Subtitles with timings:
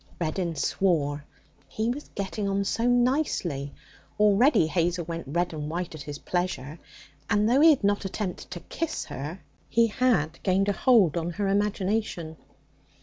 [0.19, 1.25] Reddin swore.
[1.67, 3.71] He was getting on so nicely.
[4.19, 6.79] Already Hazel went red and white at his pleasure,
[7.29, 11.29] and though he had not attempted to kiss her, he had gained a hold on
[11.33, 12.37] her imagination.